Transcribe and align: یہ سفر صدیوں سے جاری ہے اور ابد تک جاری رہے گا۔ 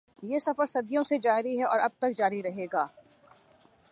یہ 0.21 0.39
سفر 0.39 0.65
صدیوں 0.65 1.03
سے 1.03 1.17
جاری 1.17 1.59
ہے 1.59 1.63
اور 1.63 1.79
ابد 1.79 1.99
تک 1.99 2.17
جاری 2.17 2.43
رہے 2.43 2.65
گا۔ 2.73 2.87